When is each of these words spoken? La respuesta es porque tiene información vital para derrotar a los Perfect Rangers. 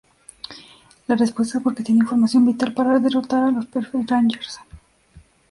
La 1.05 1.15
respuesta 1.15 1.59
es 1.59 1.63
porque 1.63 1.83
tiene 1.83 1.99
información 2.01 2.43
vital 2.43 2.73
para 2.73 2.97
derrotar 2.97 3.43
a 3.43 3.51
los 3.51 3.67
Perfect 3.67 4.09
Rangers. 4.09 4.57